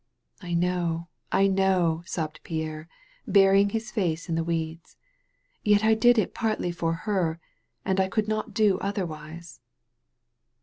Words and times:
''I 0.41 0.57
know, 0.57 1.09
I 1.31 1.45
know," 1.45 2.01
sobbed 2.07 2.39
Pierre, 2.41 2.89
burying 3.27 3.69
his 3.69 3.91
face 3.91 4.27
in 4.29 4.33
the 4.33 4.43
weeds. 4.43 4.97
"Yet 5.63 5.83
I 5.83 5.93
did 5.93 6.17
it 6.17 6.33
partly 6.33 6.71
for 6.71 6.93
her, 7.05 7.39
and 7.85 7.99
I 7.99 8.07
could 8.09 8.27
not 8.27 8.51
do 8.55 8.79
otherwise." 8.79 9.59